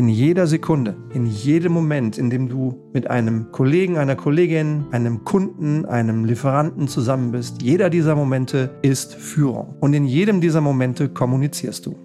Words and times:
In 0.00 0.08
jeder 0.08 0.46
Sekunde, 0.46 0.96
in 1.12 1.26
jedem 1.26 1.72
Moment, 1.72 2.16
in 2.16 2.30
dem 2.30 2.48
du 2.48 2.88
mit 2.94 3.10
einem 3.10 3.52
Kollegen, 3.52 3.98
einer 3.98 4.16
Kollegin, 4.16 4.86
einem 4.92 5.26
Kunden, 5.26 5.84
einem 5.84 6.24
Lieferanten 6.24 6.88
zusammen 6.88 7.32
bist, 7.32 7.60
jeder 7.60 7.90
dieser 7.90 8.16
Momente 8.16 8.70
ist 8.80 9.14
Führung. 9.14 9.76
Und 9.78 9.92
in 9.92 10.06
jedem 10.06 10.40
dieser 10.40 10.62
Momente 10.62 11.10
kommunizierst 11.10 11.84
du. 11.84 11.98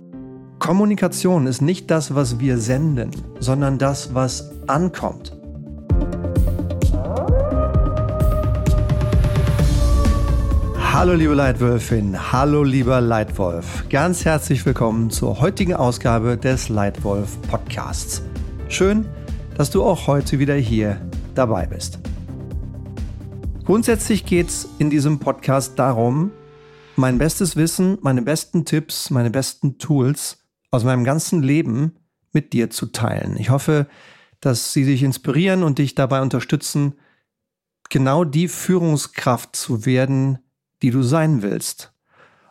Kommunikation 0.60 1.48
ist 1.48 1.62
nicht 1.62 1.90
das, 1.90 2.14
was 2.14 2.38
wir 2.38 2.58
senden, 2.58 3.12
sondern 3.40 3.78
das, 3.78 4.14
was 4.14 4.52
ankommt. 4.68 5.32
Hallo 10.98 11.14
liebe 11.14 11.34
Leitwölfin, 11.34 12.32
hallo 12.32 12.64
lieber 12.64 13.02
Leitwolf. 13.02 13.84
Ganz 13.90 14.24
herzlich 14.24 14.66
willkommen 14.66 15.10
zur 15.10 15.42
heutigen 15.42 15.74
Ausgabe 15.74 16.38
des 16.38 16.70
Leitwolf 16.70 17.38
Podcasts. 17.50 18.22
Schön, 18.70 19.06
dass 19.58 19.70
du 19.70 19.84
auch 19.84 20.08
heute 20.08 20.40
wieder 20.40 20.56
hier 20.56 21.02
dabei 21.36 21.66
bist. 21.66 22.00
Grundsätzlich 23.66 24.26
geht 24.26 24.48
es 24.48 24.70
in 24.80 24.90
diesem 24.90 25.20
Podcast 25.20 25.78
darum, 25.78 26.32
mein 26.96 27.18
bestes 27.18 27.58
Wissen, 27.58 27.98
meine 28.00 28.22
besten 28.22 28.64
Tipps, 28.64 29.10
meine 29.10 29.32
besten 29.32 29.78
Tools 29.78 30.46
aus 30.72 30.86
meinem 30.86 31.04
ganzen 31.04 31.44
Leben 31.44 31.98
mit 32.32 32.54
dir 32.54 32.70
zu 32.70 32.86
teilen. 32.86 33.36
Ich 33.36 33.50
hoffe, 33.50 33.88
dass 34.40 34.72
sie 34.72 34.86
dich 34.86 35.04
inspirieren 35.04 35.62
und 35.62 35.78
dich 35.78 35.94
dabei 35.94 36.22
unterstützen, 36.22 36.94
genau 37.90 38.24
die 38.24 38.48
Führungskraft 38.48 39.58
zu 39.58 39.86
werden, 39.86 40.40
die 40.86 40.92
du 40.92 41.02
sein 41.02 41.42
willst. 41.42 41.92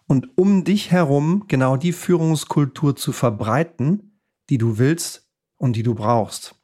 Und 0.08 0.36
um 0.36 0.64
dich 0.64 0.90
herum 0.90 1.44
genau 1.46 1.76
die 1.76 1.92
Führungskultur 1.92 2.96
zu 2.96 3.12
verbreiten, 3.12 4.18
die 4.50 4.58
du 4.58 4.78
willst 4.78 5.30
und 5.56 5.76
die 5.76 5.84
du 5.84 5.94
brauchst. 5.94 6.56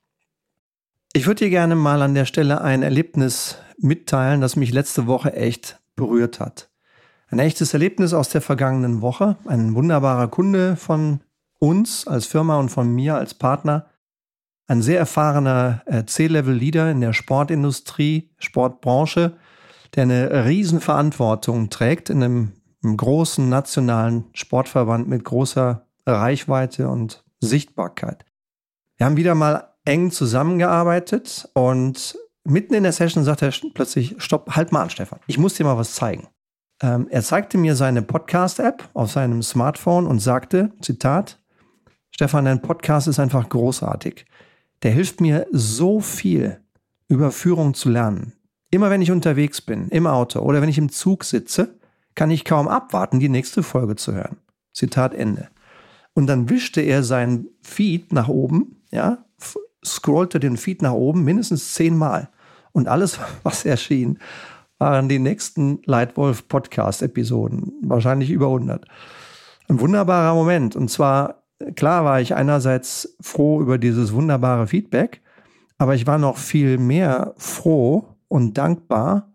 Ich 1.12 1.28
würde 1.28 1.44
dir 1.44 1.50
gerne 1.50 1.76
mal 1.76 2.02
an 2.02 2.14
der 2.14 2.24
Stelle 2.24 2.60
ein 2.60 2.82
Erlebnis 2.82 3.56
mitteilen, 3.78 4.40
das 4.40 4.56
mich 4.56 4.72
letzte 4.72 5.06
Woche 5.06 5.32
echt 5.34 5.80
berührt 5.94 6.40
hat. 6.40 6.70
Ein 7.28 7.38
echtes 7.38 7.72
Erlebnis 7.72 8.14
aus 8.14 8.30
der 8.30 8.40
vergangenen 8.40 9.00
Woche. 9.00 9.36
Ein 9.44 9.76
wunderbarer 9.76 10.26
Kunde 10.26 10.74
von 10.74 11.20
uns 11.60 12.04
als 12.04 12.26
Firma 12.26 12.58
und 12.58 12.70
von 12.70 12.92
mir 12.92 13.14
als 13.14 13.34
Partner. 13.34 13.86
Ein 14.66 14.82
sehr 14.82 14.98
erfahrener 14.98 15.82
äh, 15.86 16.04
C-Level-Leader 16.04 16.90
in 16.90 17.00
der 17.00 17.12
Sportindustrie, 17.12 18.32
Sportbranche, 18.38 19.36
der 19.94 20.04
eine 20.04 20.44
Riesenverantwortung 20.46 21.70
trägt 21.70 22.10
in 22.10 22.22
einem, 22.22 22.52
einem 22.82 22.96
großen 22.96 23.48
nationalen 23.48 24.24
Sportverband 24.32 25.08
mit 25.08 25.24
großer 25.24 25.86
Reichweite 26.06 26.88
und 26.88 27.24
Sichtbarkeit. 27.40 28.24
Wir 28.96 29.06
haben 29.06 29.16
wieder 29.16 29.34
mal 29.34 29.74
eng 29.84 30.10
zusammengearbeitet 30.10 31.48
und 31.54 32.16
mitten 32.44 32.74
in 32.74 32.82
der 32.82 32.92
Session 32.92 33.24
sagt 33.24 33.42
er 33.42 33.52
plötzlich, 33.74 34.16
stopp, 34.18 34.54
halt 34.54 34.72
mal 34.72 34.82
an, 34.82 34.90
Stefan. 34.90 35.20
Ich 35.26 35.38
muss 35.38 35.54
dir 35.54 35.64
mal 35.64 35.78
was 35.78 35.94
zeigen. 35.94 36.28
Ähm, 36.82 37.08
er 37.10 37.22
zeigte 37.22 37.58
mir 37.58 37.76
seine 37.76 38.02
Podcast-App 38.02 38.88
auf 38.94 39.10
seinem 39.10 39.42
Smartphone 39.42 40.06
und 40.06 40.20
sagte, 40.20 40.72
Zitat, 40.80 41.38
Stefan, 42.10 42.44
dein 42.44 42.62
Podcast 42.62 43.08
ist 43.08 43.18
einfach 43.18 43.48
großartig. 43.48 44.26
Der 44.82 44.92
hilft 44.92 45.20
mir 45.20 45.46
so 45.52 46.00
viel 46.00 46.60
über 47.08 47.32
Führung 47.32 47.74
zu 47.74 47.90
lernen. 47.90 48.32
Immer 48.70 48.90
wenn 48.90 49.02
ich 49.02 49.10
unterwegs 49.10 49.60
bin, 49.60 49.88
im 49.88 50.06
Auto 50.06 50.40
oder 50.40 50.62
wenn 50.62 50.68
ich 50.68 50.78
im 50.78 50.90
Zug 50.90 51.24
sitze, 51.24 51.74
kann 52.14 52.30
ich 52.30 52.44
kaum 52.44 52.68
abwarten, 52.68 53.18
die 53.18 53.28
nächste 53.28 53.62
Folge 53.62 53.96
zu 53.96 54.14
hören. 54.14 54.36
Zitat 54.72 55.14
Ende. 55.14 55.48
Und 56.14 56.26
dann 56.26 56.48
wischte 56.48 56.80
er 56.80 57.02
seinen 57.02 57.48
Feed 57.62 58.12
nach 58.12 58.28
oben, 58.28 58.76
ja, 58.90 59.24
scrollte 59.84 60.38
den 60.40 60.56
Feed 60.56 60.82
nach 60.82 60.92
oben 60.92 61.24
mindestens 61.24 61.74
zehnmal. 61.74 62.28
Und 62.72 62.88
alles, 62.88 63.18
was 63.42 63.64
erschien, 63.64 64.18
waren 64.78 65.08
die 65.08 65.18
nächsten 65.18 65.80
Lightwolf 65.84 66.48
Podcast 66.48 67.02
Episoden, 67.02 67.72
wahrscheinlich 67.82 68.30
über 68.30 68.46
100. 68.46 68.86
Ein 69.68 69.80
wunderbarer 69.80 70.34
Moment. 70.34 70.74
Und 70.74 70.90
zwar, 70.90 71.42
klar 71.76 72.04
war 72.04 72.20
ich 72.20 72.34
einerseits 72.34 73.16
froh 73.20 73.60
über 73.60 73.78
dieses 73.78 74.12
wunderbare 74.12 74.66
Feedback, 74.66 75.20
aber 75.78 75.94
ich 75.94 76.06
war 76.06 76.18
noch 76.18 76.38
viel 76.38 76.78
mehr 76.78 77.34
froh 77.36 78.16
und 78.30 78.56
dankbar, 78.56 79.34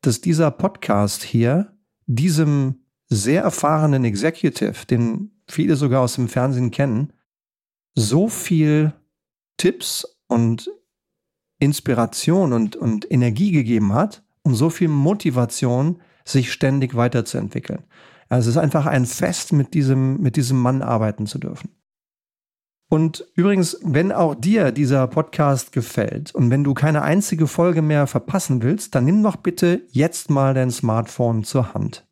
dass 0.00 0.20
dieser 0.20 0.50
Podcast 0.50 1.22
hier 1.22 1.72
diesem 2.06 2.84
sehr 3.08 3.42
erfahrenen 3.42 4.04
Executive, 4.04 4.84
den 4.86 5.30
viele 5.46 5.76
sogar 5.76 6.02
aus 6.02 6.16
dem 6.16 6.28
Fernsehen 6.28 6.70
kennen, 6.70 7.12
so 7.94 8.28
viel 8.28 8.92
Tipps 9.58 10.18
und 10.26 10.70
Inspiration 11.60 12.52
und, 12.52 12.74
und 12.74 13.08
Energie 13.10 13.52
gegeben 13.52 13.94
hat 13.94 14.24
und 14.42 14.54
so 14.54 14.70
viel 14.70 14.88
Motivation, 14.88 16.00
sich 16.24 16.52
ständig 16.52 16.96
weiterzuentwickeln. 16.96 17.84
Also 18.28 18.48
es 18.48 18.56
ist 18.56 18.62
einfach 18.62 18.86
ein 18.86 19.06
Fest, 19.06 19.52
mit 19.52 19.74
diesem, 19.74 20.20
mit 20.20 20.36
diesem 20.36 20.58
Mann 20.58 20.82
arbeiten 20.82 21.26
zu 21.26 21.38
dürfen. 21.38 21.70
Und 22.92 23.24
übrigens, 23.36 23.78
wenn 23.82 24.12
auch 24.12 24.34
dir 24.34 24.70
dieser 24.70 25.06
Podcast 25.06 25.72
gefällt 25.72 26.34
und 26.34 26.50
wenn 26.50 26.62
du 26.62 26.74
keine 26.74 27.00
einzige 27.00 27.46
Folge 27.46 27.80
mehr 27.80 28.06
verpassen 28.06 28.62
willst, 28.62 28.94
dann 28.94 29.06
nimm 29.06 29.22
doch 29.22 29.36
bitte 29.36 29.80
jetzt 29.92 30.28
mal 30.28 30.52
dein 30.52 30.70
Smartphone 30.70 31.42
zur 31.42 31.72
Hand. 31.72 32.06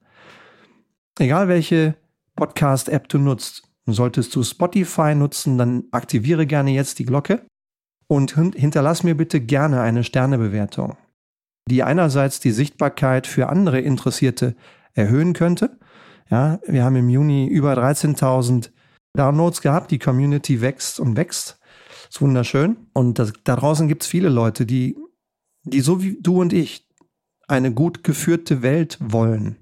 Egal 1.18 1.48
welche 1.48 1.96
Podcast-App 2.34 3.10
du 3.10 3.18
nutzt, 3.18 3.68
solltest 3.84 4.34
du 4.34 4.42
Spotify 4.42 5.14
nutzen, 5.14 5.58
dann 5.58 5.84
aktiviere 5.90 6.46
gerne 6.46 6.70
jetzt 6.70 6.98
die 6.98 7.04
Glocke 7.04 7.42
und 8.06 8.36
hinterlass 8.54 9.02
mir 9.02 9.14
bitte 9.14 9.38
gerne 9.42 9.82
eine 9.82 10.02
Sternebewertung, 10.02 10.96
die 11.68 11.82
einerseits 11.82 12.40
die 12.40 12.52
Sichtbarkeit 12.52 13.26
für 13.26 13.50
andere 13.50 13.80
Interessierte 13.80 14.56
erhöhen 14.94 15.34
könnte. 15.34 15.78
Ja, 16.30 16.58
wir 16.66 16.84
haben 16.84 16.96
im 16.96 17.10
Juni 17.10 17.48
über 17.48 17.74
13.000 17.74 18.70
Downloads 19.14 19.60
gehabt. 19.60 19.90
Die 19.90 19.98
Community 19.98 20.60
wächst 20.60 21.00
und 21.00 21.16
wächst. 21.16 21.58
Ist 22.08 22.20
wunderschön. 22.20 22.76
Und 22.92 23.18
das, 23.18 23.32
da 23.44 23.56
draußen 23.56 23.88
gibt 23.88 24.02
es 24.02 24.08
viele 24.08 24.28
Leute, 24.28 24.66
die, 24.66 24.96
die 25.64 25.80
so 25.80 26.02
wie 26.02 26.18
du 26.20 26.40
und 26.40 26.52
ich 26.52 26.88
eine 27.48 27.72
gut 27.72 28.04
geführte 28.04 28.62
Welt 28.62 28.98
wollen. 29.00 29.56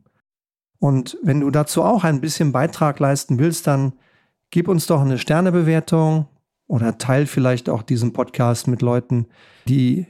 Und 0.78 1.19
wenn 1.22 1.41
du 1.41 1.50
dazu 1.50 1.82
auch 1.82 2.04
ein 2.04 2.20
bisschen 2.20 2.53
Beitrag 2.53 3.00
leisten 3.00 3.38
willst, 3.38 3.66
dann 3.66 3.94
gib 4.50 4.69
uns 4.69 4.86
doch 4.86 5.00
eine 5.00 5.19
Sternebewertung 5.19 6.28
oder 6.66 6.98
teil 6.98 7.26
vielleicht 7.26 7.69
auch 7.69 7.82
diesen 7.82 8.12
Podcast 8.12 8.69
mit 8.69 8.82
Leuten, 8.82 9.26
die 9.66 10.06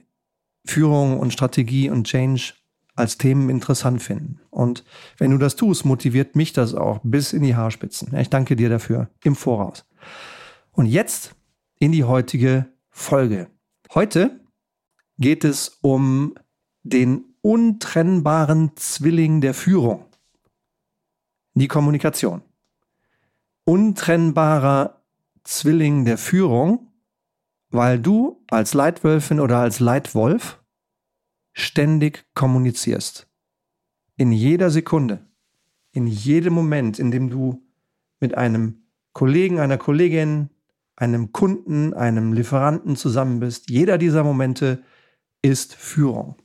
Führung 0.67 1.19
und 1.19 1.33
Strategie 1.33 1.89
und 1.89 2.07
Change 2.07 2.53
als 2.99 3.17
Themen 3.17 3.49
interessant 3.49 4.03
finden. 4.03 4.41
Und 4.51 4.85
wenn 5.19 5.31
du 5.31 5.39
das 5.39 5.57
tust, 5.57 5.85
motiviert 5.85 6.37
mich 6.37 6.53
das 6.53 6.75
auch 6.75 7.01
bis 7.03 7.33
in 7.33 7.43
die 7.43 7.55
Haarspitzen. 7.55 8.15
Ich 8.17 8.29
danke 8.29 8.57
dir 8.57 8.69
dafür 8.69 9.09
im 9.23 9.37
Voraus. 9.37 9.87
Und 10.73 10.87
jetzt 10.87 11.35
in 11.79 11.93
die 11.93 12.05
heutige 12.05 12.67
Folge. 12.91 13.49
Heute 13.95 14.41
geht 15.19 15.45
es 15.45 15.79
um 15.81 16.35
den 16.83 17.25
untrennbaren 17.41 18.73
Zwilling 18.77 19.41
der 19.41 19.55
Führung. 19.55 20.05
Die 21.55 21.69
Kommunikation. 21.69 22.43
Untrennbarer 23.65 25.03
Zwilling 25.45 26.05
der 26.05 26.19
Führung, 26.19 26.89
weil 27.71 27.99
du 28.01 28.43
als 28.51 28.75
Leitwölfin 28.75 29.41
oder 29.41 29.59
als 29.59 29.81
Leitwolf 29.81 30.58
ständig 31.59 32.25
kommunizierst. 32.35 33.29
In 34.17 34.33
jeder 34.33 34.71
Sekunde, 34.71 35.27
in 35.93 36.07
jedem 36.07 36.55
Moment, 36.55 36.99
in 36.99 37.11
dem 37.11 37.31
du 37.31 37.63
mit 38.21 38.37
einem 38.37 38.83
Kollegen, 39.13 39.59
einer 39.59 39.79
Kollegin, 39.79 40.51
einem 40.97 41.33
Kunden, 41.33 41.95
einem 41.95 42.33
Lieferanten 42.33 42.97
zusammen 42.97 43.41
bist, 43.41 43.71
jeder 43.71 43.99
dieser 43.99 44.25
Momente 44.25 44.83
ist 45.43 45.75
Führung. 45.75 46.37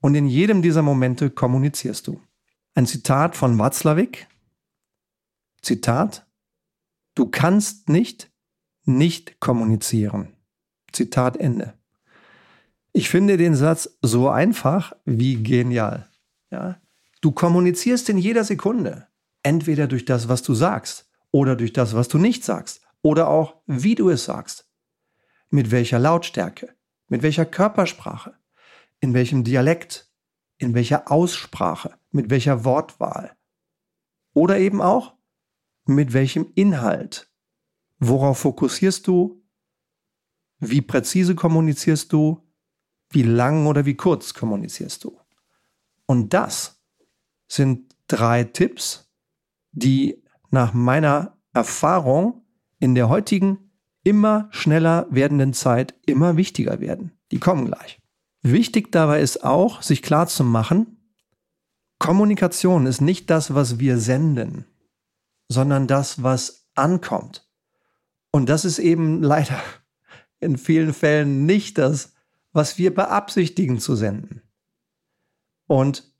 Und 0.00 0.14
in 0.14 0.26
jedem 0.26 0.62
dieser 0.62 0.82
Momente 0.82 1.30
kommunizierst 1.30 2.06
du. 2.06 2.20
Ein 2.74 2.86
Zitat 2.86 3.36
von 3.36 3.58
Watzlawick. 3.58 4.28
Zitat. 5.60 6.26
Du 7.14 7.26
kannst 7.26 7.88
nicht 7.88 8.30
nicht 8.84 9.40
kommunizieren. 9.40 10.36
Zitat 10.92 11.36
Ende. 11.36 11.74
Ich 13.00 13.08
finde 13.08 13.38
den 13.38 13.54
Satz 13.54 13.96
so 14.02 14.28
einfach 14.28 14.92
wie 15.06 15.42
genial. 15.42 16.10
Ja? 16.50 16.78
Du 17.22 17.32
kommunizierst 17.32 18.10
in 18.10 18.18
jeder 18.18 18.44
Sekunde. 18.44 19.08
Entweder 19.42 19.86
durch 19.86 20.04
das, 20.04 20.28
was 20.28 20.42
du 20.42 20.52
sagst 20.52 21.10
oder 21.30 21.56
durch 21.56 21.72
das, 21.72 21.94
was 21.94 22.08
du 22.08 22.18
nicht 22.18 22.44
sagst 22.44 22.82
oder 23.00 23.28
auch, 23.28 23.56
wie 23.66 23.94
du 23.94 24.10
es 24.10 24.26
sagst. 24.26 24.70
Mit 25.48 25.70
welcher 25.70 25.98
Lautstärke, 25.98 26.76
mit 27.08 27.22
welcher 27.22 27.46
Körpersprache, 27.46 28.34
in 29.00 29.14
welchem 29.14 29.44
Dialekt, 29.44 30.12
in 30.58 30.74
welcher 30.74 31.10
Aussprache, 31.10 31.94
mit 32.10 32.28
welcher 32.28 32.66
Wortwahl. 32.66 33.34
Oder 34.34 34.58
eben 34.58 34.82
auch, 34.82 35.14
mit 35.86 36.12
welchem 36.12 36.52
Inhalt. 36.54 37.32
Worauf 37.98 38.40
fokussierst 38.40 39.06
du? 39.06 39.42
Wie 40.58 40.82
präzise 40.82 41.34
kommunizierst 41.34 42.12
du? 42.12 42.46
Wie 43.10 43.22
lang 43.22 43.66
oder 43.66 43.84
wie 43.84 43.96
kurz 43.96 44.34
kommunizierst 44.34 45.04
du? 45.04 45.18
Und 46.06 46.32
das 46.32 46.80
sind 47.48 47.94
drei 48.08 48.44
Tipps, 48.44 49.10
die 49.72 50.22
nach 50.50 50.72
meiner 50.72 51.38
Erfahrung 51.52 52.44
in 52.78 52.94
der 52.94 53.08
heutigen 53.08 53.70
immer 54.02 54.48
schneller 54.50 55.06
werdenden 55.10 55.52
Zeit 55.52 55.94
immer 56.06 56.36
wichtiger 56.36 56.80
werden. 56.80 57.12
Die 57.30 57.38
kommen 57.38 57.66
gleich. 57.66 58.00
Wichtig 58.42 58.90
dabei 58.90 59.20
ist 59.20 59.44
auch, 59.44 59.82
sich 59.82 60.02
klar 60.02 60.26
zu 60.26 60.44
machen, 60.44 60.96
Kommunikation 61.98 62.86
ist 62.86 63.02
nicht 63.02 63.28
das, 63.28 63.54
was 63.54 63.78
wir 63.78 63.98
senden, 63.98 64.64
sondern 65.48 65.86
das, 65.86 66.22
was 66.22 66.66
ankommt. 66.74 67.46
Und 68.32 68.48
das 68.48 68.64
ist 68.64 68.78
eben 68.78 69.22
leider 69.22 69.60
in 70.40 70.56
vielen 70.56 70.94
Fällen 70.94 71.44
nicht 71.44 71.76
das, 71.76 72.14
was 72.52 72.78
wir 72.78 72.94
beabsichtigen 72.94 73.78
zu 73.78 73.94
senden. 73.94 74.42
Und 75.66 76.12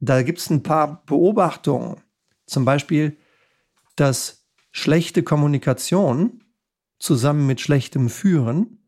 da 0.00 0.22
gibt 0.22 0.38
es 0.38 0.50
ein 0.50 0.62
paar 0.62 1.04
Beobachtungen. 1.06 2.02
Zum 2.46 2.64
Beispiel, 2.64 3.16
dass 3.96 4.46
schlechte 4.70 5.22
Kommunikation 5.22 6.44
zusammen 6.98 7.46
mit 7.46 7.60
schlechtem 7.60 8.08
Führen 8.08 8.86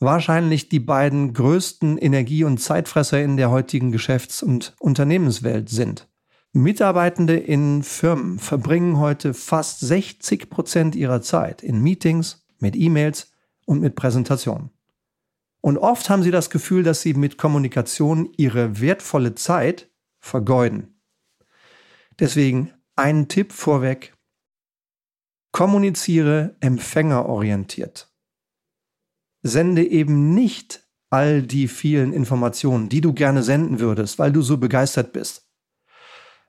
wahrscheinlich 0.00 0.68
die 0.68 0.80
beiden 0.80 1.32
größten 1.32 1.98
Energie- 1.98 2.44
und 2.44 2.58
Zeitfresser 2.58 3.22
in 3.22 3.36
der 3.36 3.50
heutigen 3.50 3.92
Geschäfts- 3.92 4.42
und 4.42 4.74
Unternehmenswelt 4.80 5.68
sind. 5.68 6.08
Mitarbeitende 6.52 7.36
in 7.36 7.82
Firmen 7.82 8.38
verbringen 8.38 8.98
heute 8.98 9.34
fast 9.34 9.80
60 9.80 10.50
Prozent 10.50 10.94
ihrer 10.94 11.20
Zeit 11.22 11.62
in 11.62 11.80
Meetings, 11.80 12.44
mit 12.60 12.76
E-Mails 12.76 13.32
und 13.66 13.80
mit 13.80 13.96
Präsentationen. 13.96 14.70
Und 15.64 15.78
oft 15.78 16.10
haben 16.10 16.22
sie 16.22 16.30
das 16.30 16.50
Gefühl, 16.50 16.82
dass 16.82 17.00
sie 17.00 17.14
mit 17.14 17.38
Kommunikation 17.38 18.28
ihre 18.36 18.80
wertvolle 18.80 19.34
Zeit 19.34 19.88
vergeuden. 20.20 21.00
Deswegen 22.18 22.72
ein 22.96 23.28
Tipp 23.28 23.52
vorweg. 23.52 24.14
Kommuniziere 25.52 26.56
empfängerorientiert 26.60 28.14
sende 29.44 29.86
eben 29.86 30.34
nicht 30.34 30.82
all 31.10 31.42
die 31.42 31.68
vielen 31.68 32.12
Informationen, 32.12 32.88
die 32.88 33.00
du 33.00 33.12
gerne 33.12 33.44
senden 33.44 33.78
würdest, 33.78 34.18
weil 34.18 34.32
du 34.32 34.42
so 34.42 34.56
begeistert 34.56 35.12
bist, 35.12 35.46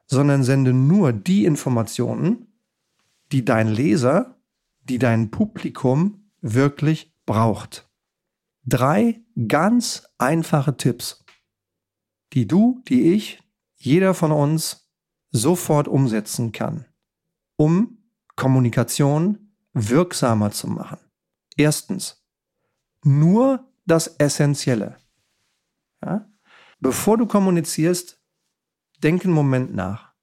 sondern 0.08 0.44
sende 0.44 0.74
nur 0.74 1.14
die 1.14 1.46
Informationen, 1.46 2.48
die 3.32 3.46
dein 3.46 3.68
Leser, 3.68 4.40
die 4.82 4.98
dein 4.98 5.30
Publikum 5.30 6.32
wirklich 6.42 7.14
braucht. 7.26 7.88
Drei 8.68 9.24
ganz 9.48 10.08
einfache 10.18 10.76
Tipps, 10.76 11.24
die 12.34 12.48
du, 12.48 12.82
die 12.88 13.14
ich, 13.14 13.44
jeder 13.76 14.16
von 14.16 14.32
uns 14.32 14.92
sofort 15.32 15.88
umsetzen 15.88 16.52
kann, 16.52 16.86
um 17.58 18.00
Kommunikation 18.36 19.56
wirksamer 19.74 20.50
zu 20.50 20.68
machen. 20.68 20.98
Erstens, 21.56 22.26
nur 23.04 23.72
das 23.86 24.08
Essentielle. 24.18 24.98
Ja? 26.04 26.28
Bevor 26.80 27.18
du 27.18 27.28
kommunizierst, 27.28 28.20
denk 29.04 29.26
einen 29.26 29.34
Moment 29.34 29.76
nach. 29.76 30.14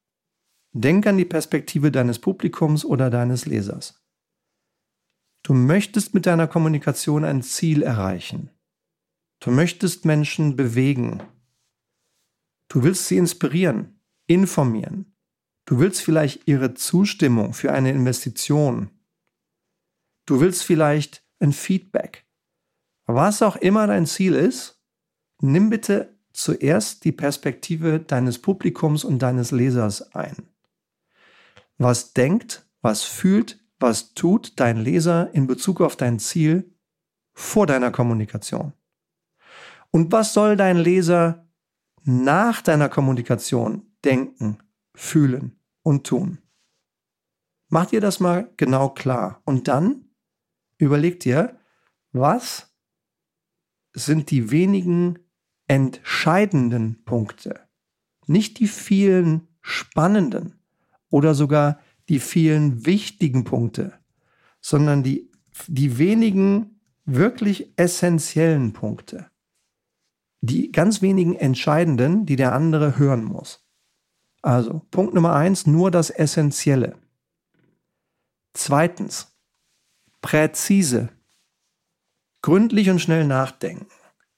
Denk 0.72 1.06
an 1.06 1.16
die 1.16 1.24
Perspektive 1.24 1.92
deines 1.92 2.18
Publikums 2.18 2.84
oder 2.84 3.08
deines 3.08 3.46
Lesers. 3.46 4.01
Du 5.42 5.54
möchtest 5.54 6.14
mit 6.14 6.26
deiner 6.26 6.46
Kommunikation 6.46 7.24
ein 7.24 7.42
Ziel 7.42 7.82
erreichen. 7.82 8.50
Du 9.40 9.50
möchtest 9.50 10.04
Menschen 10.04 10.54
bewegen. 10.54 11.22
Du 12.68 12.84
willst 12.84 13.08
sie 13.08 13.16
inspirieren, 13.16 14.00
informieren. 14.26 15.16
Du 15.64 15.78
willst 15.80 16.02
vielleicht 16.02 16.46
ihre 16.46 16.74
Zustimmung 16.74 17.54
für 17.54 17.72
eine 17.72 17.90
Investition. 17.90 18.90
Du 20.26 20.40
willst 20.40 20.62
vielleicht 20.62 21.24
ein 21.40 21.52
Feedback. 21.52 22.24
Was 23.06 23.42
auch 23.42 23.56
immer 23.56 23.86
dein 23.88 24.06
Ziel 24.06 24.34
ist, 24.34 24.80
nimm 25.40 25.70
bitte 25.70 26.16
zuerst 26.32 27.04
die 27.04 27.12
Perspektive 27.12 28.00
deines 28.00 28.38
Publikums 28.38 29.04
und 29.04 29.18
deines 29.18 29.50
Lesers 29.50 30.14
ein. 30.14 30.36
Was 31.78 32.14
denkt, 32.14 32.64
was 32.80 33.02
fühlt, 33.02 33.61
was 33.82 34.14
tut 34.14 34.58
dein 34.60 34.78
Leser 34.78 35.34
in 35.34 35.46
Bezug 35.46 35.80
auf 35.80 35.96
dein 35.96 36.18
Ziel 36.18 36.74
vor 37.34 37.66
deiner 37.66 37.90
Kommunikation? 37.90 38.72
Und 39.90 40.10
was 40.12 40.32
soll 40.32 40.56
dein 40.56 40.78
Leser 40.78 41.46
nach 42.04 42.62
deiner 42.62 42.88
Kommunikation 42.88 43.92
denken, 44.04 44.58
fühlen 44.94 45.58
und 45.82 46.06
tun? 46.06 46.38
Mach 47.68 47.86
dir 47.86 48.00
das 48.00 48.20
mal 48.20 48.50
genau 48.56 48.90
klar 48.90 49.42
und 49.44 49.68
dann 49.68 50.10
überleg 50.78 51.20
dir, 51.20 51.58
was 52.12 52.74
sind 53.94 54.30
die 54.30 54.50
wenigen 54.50 55.18
entscheidenden 55.68 57.04
Punkte, 57.04 57.60
nicht 58.26 58.58
die 58.58 58.68
vielen 58.68 59.48
spannenden 59.60 60.60
oder 61.08 61.34
sogar 61.34 61.80
die 62.12 62.20
vielen 62.20 62.84
wichtigen 62.84 63.44
Punkte, 63.44 63.94
sondern 64.60 65.02
die, 65.02 65.30
die 65.66 65.96
wenigen 65.96 66.78
wirklich 67.06 67.72
essentiellen 67.76 68.74
Punkte, 68.74 69.30
die 70.42 70.70
ganz 70.72 71.00
wenigen 71.00 71.34
entscheidenden, 71.34 72.26
die 72.26 72.36
der 72.36 72.52
andere 72.52 72.98
hören 72.98 73.24
muss. 73.24 73.66
Also 74.42 74.82
Punkt 74.90 75.14
Nummer 75.14 75.32
eins, 75.32 75.66
nur 75.66 75.90
das 75.90 76.10
Essentielle. 76.10 76.98
Zweitens, 78.52 79.34
präzise 80.20 81.08
Gründlich 82.42 82.90
und 82.90 82.98
schnell 82.98 83.24
nachdenken. 83.24 83.86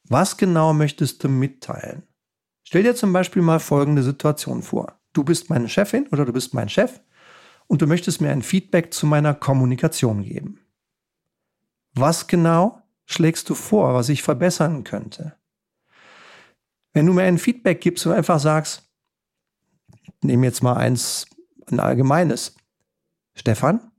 Was 0.04 0.36
genau 0.36 0.74
möchtest 0.74 1.24
du 1.24 1.28
mitteilen? 1.28 2.04
Stell 2.62 2.84
dir 2.84 2.94
zum 2.94 3.12
Beispiel 3.12 3.42
mal 3.42 3.58
folgende 3.58 4.04
Situation 4.04 4.62
vor. 4.62 5.00
Du 5.12 5.24
bist 5.24 5.50
meine 5.50 5.68
Chefin 5.68 6.06
oder 6.12 6.24
du 6.24 6.32
bist 6.32 6.54
mein 6.54 6.68
Chef 6.68 7.00
und 7.66 7.82
du 7.82 7.86
möchtest 7.86 8.20
mir 8.20 8.30
ein 8.30 8.42
Feedback 8.42 8.92
zu 8.92 9.06
meiner 9.06 9.34
Kommunikation 9.34 10.22
geben. 10.22 10.60
Was 11.94 12.26
genau 12.26 12.82
schlägst 13.06 13.48
du 13.50 13.54
vor, 13.54 13.94
was 13.94 14.08
ich 14.08 14.22
verbessern 14.22 14.84
könnte? 14.84 15.36
Wenn 16.92 17.06
du 17.06 17.12
mir 17.12 17.22
ein 17.22 17.38
Feedback 17.38 17.80
gibst 17.80 18.06
und 18.06 18.12
einfach 18.12 18.38
sagst, 18.38 18.88
nehme 20.22 20.46
jetzt 20.46 20.62
mal 20.62 20.74
eins, 20.74 21.26
ein 21.70 21.80
allgemeines. 21.80 22.56
Stefan, 23.34 23.90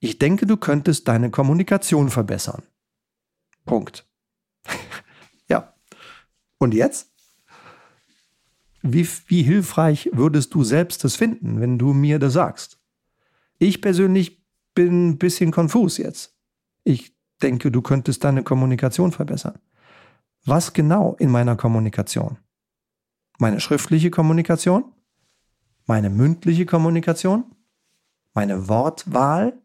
ich 0.00 0.18
denke, 0.18 0.46
du 0.46 0.56
könntest 0.56 1.08
deine 1.08 1.30
Kommunikation 1.30 2.10
verbessern. 2.10 2.62
Punkt. 3.64 4.06
ja. 5.48 5.74
Und 6.58 6.74
jetzt? 6.74 7.12
Wie, 8.82 9.06
wie 9.26 9.42
hilfreich 9.42 10.10
würdest 10.12 10.54
du 10.54 10.64
selbst 10.64 11.04
das 11.04 11.16
finden, 11.16 11.60
wenn 11.60 11.78
du 11.78 11.92
mir 11.92 12.18
das 12.18 12.32
sagst? 12.32 12.77
Ich 13.58 13.80
persönlich 13.80 14.44
bin 14.74 15.10
ein 15.10 15.18
bisschen 15.18 15.50
konfus 15.50 15.98
jetzt. 15.98 16.36
Ich 16.84 17.16
denke, 17.42 17.70
du 17.70 17.82
könntest 17.82 18.22
deine 18.24 18.44
Kommunikation 18.44 19.12
verbessern. 19.12 19.58
Was 20.44 20.72
genau 20.72 21.14
in 21.18 21.30
meiner 21.30 21.56
Kommunikation? 21.56 22.38
Meine 23.38 23.60
schriftliche 23.60 24.10
Kommunikation? 24.10 24.92
Meine 25.86 26.10
mündliche 26.10 26.66
Kommunikation? 26.66 27.44
Meine 28.34 28.68
Wortwahl? 28.68 29.60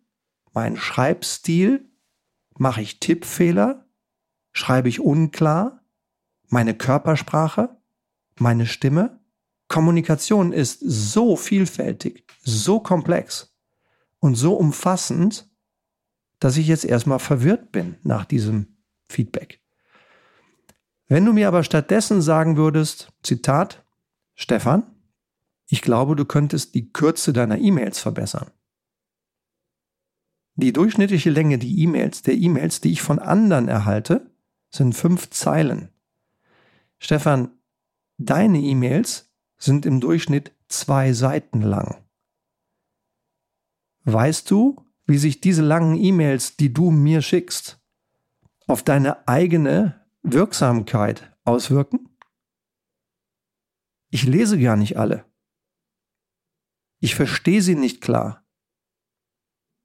Mein 0.54 0.78
Schreibstil? 0.78 1.90
Mache 2.58 2.82
ich 2.82 3.00
Tippfehler? 3.00 3.86
Schreibe 4.52 4.90
ich 4.90 5.00
unklar? 5.00 5.84
Meine 6.50 6.74
Körpersprache? 6.74 7.78
Meine 8.40 8.66
Stimme? 8.66 9.20
Kommunikation 9.68 10.54
ist 10.54 10.80
so 10.82 11.36
vielfältig, 11.36 12.26
so 12.44 12.80
komplex 12.80 13.53
und 14.24 14.36
so 14.36 14.54
umfassend, 14.54 15.52
dass 16.40 16.56
ich 16.56 16.68
jetzt 16.68 16.86
erstmal 16.86 17.20
verwirrt 17.20 17.74
bin 17.74 17.98
nach 18.04 18.24
diesem 18.24 18.78
Feedback. 19.10 19.60
Wenn 21.10 21.26
du 21.26 21.34
mir 21.34 21.50
aber 21.50 21.66
stattdessen 21.66 22.22
sagen 22.22 22.56
würdest, 22.56 23.12
Zitat, 23.22 23.84
Stefan, 24.34 24.84
ich 25.68 25.82
glaube, 25.82 26.16
du 26.16 26.24
könntest 26.24 26.74
die 26.74 26.94
Kürze 26.94 27.34
deiner 27.34 27.58
E-Mails 27.58 28.00
verbessern. 28.00 28.50
Die 30.56 30.72
durchschnittliche 30.72 31.30
Länge 31.30 31.58
die 31.58 31.82
E-Mails, 31.82 32.22
der 32.22 32.36
E-Mails, 32.36 32.80
die 32.80 32.94
ich 32.94 33.02
von 33.02 33.20
anderen 33.20 33.68
erhalte, 33.68 34.32
sind 34.70 34.94
fünf 34.96 35.32
Zeilen. 35.32 35.90
Stefan, 36.98 37.52
deine 38.18 38.60
E-Mails 38.60 39.34
sind 39.58 39.86
im 39.86 40.00
Durchschnitt 40.00 40.54
zwei 40.70 41.12
Seiten 41.12 41.62
lang. 41.62 42.03
Weißt 44.06 44.50
du, 44.52 44.86
wie 45.06 45.18
sich 45.18 45.42
diese 45.42 45.62
langen 45.62 45.98
E-Mails, 45.98 46.58
die 46.58 46.74
du 46.74 46.92
mir 46.92 47.22
schickst, 47.22 47.80
auf 48.68 48.84
deine 48.84 49.28
eigene 49.28 50.02
Wirksamkeit 50.24 51.36
auswirken? 51.44 52.10
Ich 54.10 54.24
lese 54.24 54.60
gar 54.60 54.76
nicht 54.76 54.98
alle. 54.98 55.26
Ich 57.00 57.16
verstehe 57.16 57.62
sie 57.62 57.76
nicht 57.76 58.02
klar. 58.02 58.46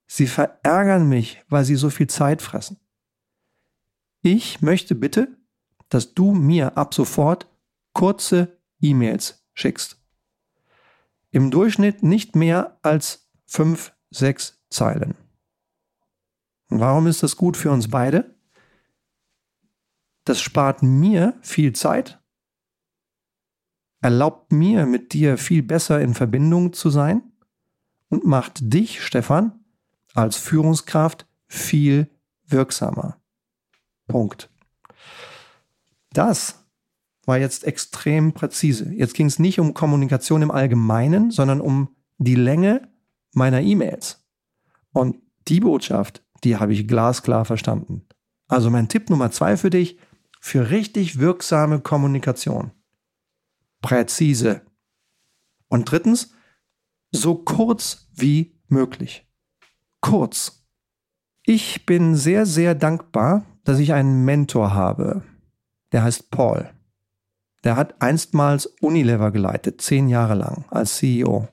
Sie 0.07 0.27
verärgern 0.27 1.09
mich, 1.09 1.43
weil 1.49 1.65
sie 1.65 1.77
so 1.77 1.91
viel 1.91 2.07
Zeit 2.07 2.43
fressen. 2.43 2.79
Ich 4.23 4.63
möchte 4.63 4.95
bitte, 4.95 5.37
dass 5.89 6.15
du 6.15 6.33
mir 6.33 6.77
ab 6.77 6.95
sofort 6.95 7.49
kurze 7.93 8.59
E-Mails 8.81 9.45
schickst. 9.55 10.01
Im 11.31 11.51
Durchschnitt 11.51 12.03
nicht 12.03 12.37
mehr 12.37 12.79
als 12.83 13.29
fünf, 13.47 13.93
sechs 14.11 14.63
Zeilen. 14.71 15.15
Und 16.71 16.81
warum 16.81 17.07
ist 17.07 17.23
das 17.23 17.37
gut 17.37 17.57
für 17.57 17.71
uns 17.71 17.89
beide? 17.89 18.35
Das 20.25 20.41
spart 20.41 20.83
mir 20.83 21.39
viel 21.41 21.73
Zeit, 21.73 22.21
erlaubt 24.01 24.53
mir, 24.53 24.85
mit 24.87 25.13
dir 25.15 25.39
viel 25.39 25.63
besser 25.63 26.01
in 26.01 26.15
Verbindung 26.15 26.73
zu 26.75 26.91
sein 26.91 27.23
und 28.11 28.27
macht 28.27 28.59
dich, 28.61 29.03
Stefan, 29.03 29.65
als 30.15 30.37
Führungskraft 30.37 31.27
viel 31.47 32.11
wirksamer. 32.47 33.19
Punkt. 34.07 34.51
Das 36.13 36.65
war 37.25 37.39
jetzt 37.39 37.65
extrem 37.65 38.33
präzise. 38.33 38.93
Jetzt 38.93 39.15
ging 39.15 39.27
es 39.27 39.39
nicht 39.39 39.61
um 39.61 39.75
Kommunikation 39.75 40.43
im 40.43 40.51
Allgemeinen, 40.51 41.31
sondern 41.31 41.61
um 41.61 41.95
die 42.17 42.35
Länge 42.35 42.89
meiner 43.35 43.61
E-Mails. 43.61 44.27
Und 44.93 45.17
die 45.49 45.61
Botschaft, 45.61 46.23
die 46.45 46.57
habe 46.57 46.73
ich 46.73 46.89
glasklar 46.89 47.45
verstanden. 47.45 48.07
Also 48.49 48.71
mein 48.71 48.89
Tipp 48.89 49.11
Nummer 49.11 49.31
zwei 49.31 49.57
für 49.57 49.71
dich, 49.71 49.99
für 50.41 50.71
richtig 50.71 51.19
wirksame 51.19 51.81
Kommunikation. 51.81 52.73
Präzise. 53.83 54.63
Und 55.69 55.91
drittens, 55.91 56.33
so 57.11 57.35
kurz 57.35 58.09
wie 58.15 58.59
möglich. 58.69 59.27
Kurz. 60.01 60.67
Ich 61.45 61.87
bin 61.87 62.15
sehr, 62.15 62.47
sehr 62.47 62.75
dankbar, 62.75 63.45
dass 63.65 63.79
ich 63.79 63.93
einen 63.93 64.25
Mentor 64.25 64.75
habe. 64.75 65.23
Der 65.93 66.03
heißt 66.03 66.31
Paul. 66.31 66.71
Der 67.65 67.77
hat 67.77 68.01
einstmals 68.01 68.67
Unilever 68.81 69.31
geleitet, 69.31 69.81
zehn 69.81 70.09
Jahre 70.09 70.35
lang 70.35 70.65
als 70.71 70.97
CEO. 70.97 71.49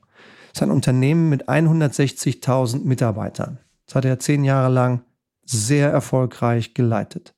Sein 0.56 0.72
Unternehmen 0.72 1.28
mit 1.28 1.50
160.000 1.50 2.86
Mitarbeitern. 2.86 3.60
Das 3.86 3.96
hat 3.96 4.06
er 4.06 4.20
zehn 4.20 4.46
Jahre 4.46 4.72
lang 4.72 5.04
sehr 5.44 5.92
erfolgreich 5.92 6.74
geleitet. 6.74 7.36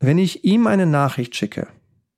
Wenn 0.00 0.18
ich 0.18 0.42
ihm 0.42 0.66
eine 0.66 0.84
Nachricht 0.84 1.36
schicke, 1.36 1.68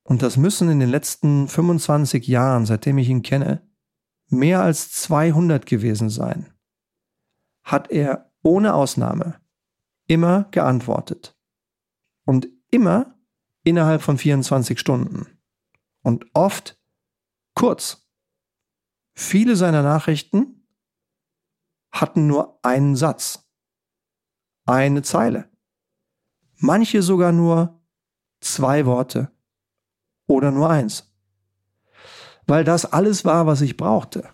und 0.01 0.23
das 0.23 0.35
müssen 0.35 0.71
in 0.71 0.79
den 0.79 0.89
letzten 0.89 1.47
25 1.47 2.25
Jahren, 2.25 2.65
seitdem 2.65 2.97
ich 2.97 3.09
ihn 3.09 3.21
kenne, 3.21 3.61
mehr 4.27 4.63
als 4.63 4.91
200 4.93 5.67
gewesen 5.67 6.09
sein, 6.09 6.51
hat 7.61 7.91
er 7.91 8.31
ohne 8.41 8.73
Ausnahme 8.73 9.39
immer 10.07 10.45
geantwortet. 10.49 11.37
Und 12.25 12.47
immer 12.71 13.13
innerhalb 13.63 14.01
von 14.01 14.17
24 14.17 14.79
Stunden. 14.79 15.27
Und 16.01 16.25
oft 16.33 16.81
kurz. 17.53 18.06
Viele 19.19 19.55
seiner 19.55 19.81
Nachrichten 19.81 20.67
hatten 21.91 22.27
nur 22.27 22.59
einen 22.63 22.95
Satz, 22.95 23.49
eine 24.67 25.01
Zeile. 25.01 25.49
Manche 26.57 27.01
sogar 27.01 27.31
nur 27.31 27.81
zwei 28.41 28.85
Worte 28.85 29.31
oder 30.27 30.51
nur 30.51 30.69
eins. 30.69 31.11
Weil 32.45 32.63
das 32.63 32.85
alles 32.85 33.25
war, 33.25 33.47
was 33.47 33.61
ich 33.61 33.75
brauchte. 33.75 34.29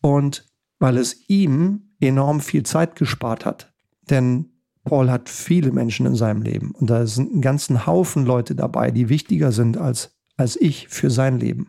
Und 0.00 0.50
weil 0.78 0.96
es 0.96 1.28
ihm 1.28 1.94
enorm 2.00 2.40
viel 2.40 2.62
Zeit 2.62 2.96
gespart 2.96 3.44
hat. 3.44 3.74
Denn 4.08 4.54
Paul 4.84 5.10
hat 5.10 5.28
viele 5.28 5.70
Menschen 5.70 6.06
in 6.06 6.14
seinem 6.14 6.40
Leben 6.40 6.70
und 6.70 6.88
da 6.88 7.06
sind 7.06 7.30
einen 7.30 7.42
ganzen 7.42 7.84
Haufen 7.84 8.24
Leute 8.24 8.54
dabei, 8.54 8.90
die 8.90 9.10
wichtiger 9.10 9.52
sind 9.52 9.76
als, 9.76 10.18
als 10.38 10.56
ich 10.56 10.88
für 10.88 11.10
sein 11.10 11.38
Leben. 11.38 11.68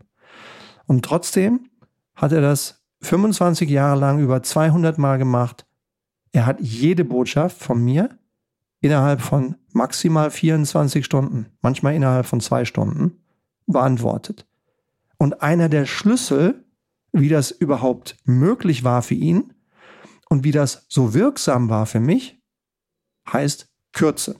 Und 0.85 1.05
trotzdem 1.05 1.69
hat 2.15 2.31
er 2.31 2.41
das 2.41 2.83
25 3.01 3.69
Jahre 3.69 3.99
lang 3.99 4.19
über 4.19 4.43
200 4.43 4.97
Mal 4.97 5.17
gemacht. 5.17 5.65
Er 6.31 6.45
hat 6.45 6.59
jede 6.61 7.05
Botschaft 7.05 7.57
von 7.57 7.83
mir 7.83 8.09
innerhalb 8.79 9.21
von 9.21 9.55
maximal 9.71 10.31
24 10.31 11.05
Stunden, 11.05 11.47
manchmal 11.61 11.95
innerhalb 11.95 12.25
von 12.25 12.41
zwei 12.41 12.65
Stunden, 12.65 13.23
beantwortet. 13.65 14.45
Und 15.17 15.41
einer 15.41 15.69
der 15.69 15.85
Schlüssel, 15.85 16.65
wie 17.11 17.29
das 17.29 17.51
überhaupt 17.51 18.17
möglich 18.25 18.83
war 18.83 19.01
für 19.01 19.13
ihn 19.13 19.53
und 20.29 20.43
wie 20.43 20.51
das 20.51 20.85
so 20.89 21.13
wirksam 21.13 21.69
war 21.69 21.85
für 21.85 21.99
mich, 21.99 22.41
heißt 23.31 23.69
Kürze. 23.93 24.35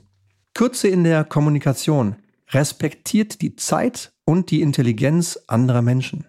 Kürze 0.52 0.88
in 0.88 1.04
der 1.04 1.24
Kommunikation 1.24 2.16
respektiert 2.50 3.40
die 3.40 3.56
Zeit 3.56 4.12
und 4.24 4.50
die 4.50 4.62
Intelligenz 4.62 5.38
anderer 5.46 5.82
Menschen. 5.82 6.26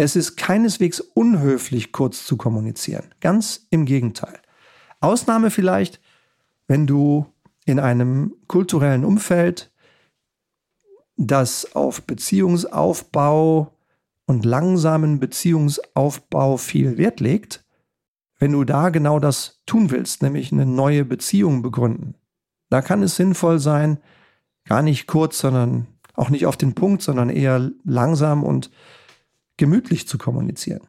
Es 0.00 0.14
ist 0.14 0.36
keineswegs 0.36 1.00
unhöflich, 1.00 1.90
kurz 1.90 2.24
zu 2.24 2.36
kommunizieren. 2.36 3.12
Ganz 3.20 3.66
im 3.70 3.84
Gegenteil. 3.84 4.38
Ausnahme 5.00 5.50
vielleicht, 5.50 6.00
wenn 6.68 6.86
du 6.86 7.26
in 7.64 7.80
einem 7.80 8.32
kulturellen 8.46 9.04
Umfeld, 9.04 9.72
das 11.16 11.74
auf 11.74 12.02
Beziehungsaufbau 12.02 13.76
und 14.26 14.44
langsamen 14.44 15.18
Beziehungsaufbau 15.18 16.58
viel 16.58 16.96
Wert 16.96 17.18
legt, 17.18 17.64
wenn 18.38 18.52
du 18.52 18.62
da 18.62 18.90
genau 18.90 19.18
das 19.18 19.62
tun 19.66 19.90
willst, 19.90 20.22
nämlich 20.22 20.52
eine 20.52 20.64
neue 20.64 21.04
Beziehung 21.04 21.60
begründen, 21.60 22.14
da 22.70 22.82
kann 22.82 23.02
es 23.02 23.16
sinnvoll 23.16 23.58
sein, 23.58 23.98
gar 24.64 24.82
nicht 24.82 25.08
kurz, 25.08 25.40
sondern 25.40 25.88
auch 26.14 26.30
nicht 26.30 26.46
auf 26.46 26.56
den 26.56 26.76
Punkt, 26.76 27.02
sondern 27.02 27.30
eher 27.30 27.72
langsam 27.84 28.44
und 28.44 28.70
gemütlich 29.58 30.08
zu 30.08 30.16
kommunizieren. 30.16 30.88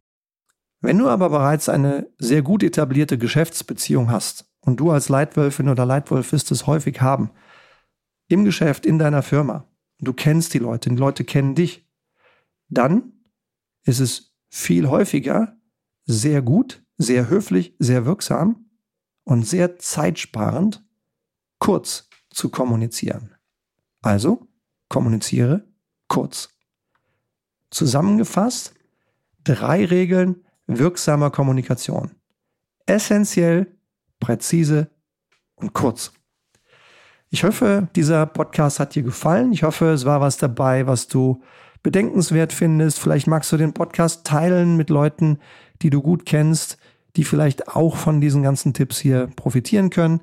Wenn 0.80 0.96
du 0.96 1.08
aber 1.08 1.28
bereits 1.28 1.68
eine 1.68 2.08
sehr 2.18 2.40
gut 2.40 2.62
etablierte 2.62 3.18
Geschäftsbeziehung 3.18 4.10
hast 4.10 4.50
und 4.60 4.80
du 4.80 4.90
als 4.90 5.10
Leitwölfin 5.10 5.68
oder 5.68 5.84
Leitwolf 5.84 6.32
wirst 6.32 6.50
es 6.50 6.66
häufig 6.66 7.02
haben, 7.02 7.30
im 8.28 8.44
Geschäft, 8.44 8.86
in 8.86 8.98
deiner 8.98 9.22
Firma, 9.22 9.68
du 9.98 10.14
kennst 10.14 10.54
die 10.54 10.58
Leute, 10.58 10.88
die 10.88 10.96
Leute 10.96 11.24
kennen 11.24 11.54
dich, 11.54 11.86
dann 12.68 13.12
ist 13.84 14.00
es 14.00 14.34
viel 14.48 14.88
häufiger 14.88 15.56
sehr 16.06 16.42
gut, 16.42 16.82
sehr 16.96 17.28
höflich, 17.28 17.76
sehr 17.78 18.06
wirksam 18.06 18.70
und 19.24 19.46
sehr 19.46 19.78
zeitsparend, 19.78 20.84
kurz 21.58 22.08
zu 22.30 22.48
kommunizieren. 22.48 23.34
Also 24.02 24.48
kommuniziere 24.88 25.68
kurz. 26.08 26.59
Zusammengefasst, 27.70 28.74
drei 29.44 29.84
Regeln 29.84 30.44
wirksamer 30.66 31.30
Kommunikation. 31.30 32.12
Essentiell, 32.86 33.66
präzise 34.18 34.90
und 35.56 35.72
kurz. 35.72 36.12
Ich 37.30 37.44
hoffe, 37.44 37.88
dieser 37.94 38.26
Podcast 38.26 38.80
hat 38.80 38.94
dir 38.94 39.02
gefallen. 39.02 39.52
Ich 39.52 39.62
hoffe, 39.62 39.90
es 39.90 40.04
war 40.04 40.20
was 40.20 40.36
dabei, 40.36 40.86
was 40.86 41.06
du 41.06 41.42
bedenkenswert 41.82 42.52
findest. 42.52 42.98
Vielleicht 42.98 43.26
magst 43.26 43.52
du 43.52 43.56
den 43.56 43.72
Podcast 43.72 44.26
teilen 44.26 44.76
mit 44.76 44.90
Leuten, 44.90 45.38
die 45.82 45.90
du 45.90 46.02
gut 46.02 46.26
kennst, 46.26 46.76
die 47.16 47.24
vielleicht 47.24 47.68
auch 47.68 47.96
von 47.96 48.20
diesen 48.20 48.42
ganzen 48.42 48.74
Tipps 48.74 48.98
hier 48.98 49.28
profitieren 49.36 49.90
können. 49.90 50.20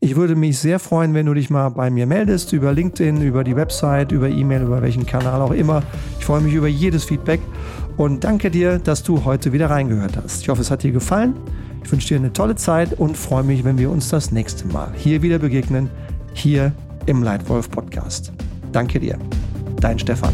Ich 0.00 0.14
würde 0.14 0.36
mich 0.36 0.58
sehr 0.58 0.78
freuen, 0.78 1.12
wenn 1.14 1.26
du 1.26 1.34
dich 1.34 1.50
mal 1.50 1.70
bei 1.70 1.90
mir 1.90 2.06
meldest, 2.06 2.52
über 2.52 2.72
LinkedIn, 2.72 3.20
über 3.20 3.42
die 3.42 3.56
Website, 3.56 4.12
über 4.12 4.28
E-Mail, 4.28 4.62
über 4.62 4.80
welchen 4.80 5.04
Kanal 5.04 5.40
auch 5.40 5.50
immer. 5.50 5.82
Ich 6.20 6.24
freue 6.24 6.40
mich 6.40 6.54
über 6.54 6.68
jedes 6.68 7.04
Feedback 7.04 7.40
und 7.96 8.22
danke 8.22 8.48
dir, 8.48 8.78
dass 8.78 9.02
du 9.02 9.24
heute 9.24 9.52
wieder 9.52 9.70
reingehört 9.70 10.16
hast. 10.16 10.42
Ich 10.42 10.48
hoffe, 10.48 10.60
es 10.60 10.70
hat 10.70 10.84
dir 10.84 10.92
gefallen. 10.92 11.34
Ich 11.82 11.90
wünsche 11.90 12.08
dir 12.08 12.16
eine 12.16 12.32
tolle 12.32 12.54
Zeit 12.54 12.92
und 12.92 13.16
freue 13.16 13.42
mich, 13.42 13.64
wenn 13.64 13.76
wir 13.76 13.90
uns 13.90 14.08
das 14.08 14.30
nächste 14.30 14.68
Mal 14.68 14.92
hier 14.94 15.20
wieder 15.22 15.40
begegnen, 15.40 15.90
hier 16.32 16.72
im 17.06 17.24
Leitwolf 17.24 17.68
Podcast. 17.68 18.32
Danke 18.70 19.00
dir. 19.00 19.18
Dein 19.80 19.98
Stefan. 19.98 20.32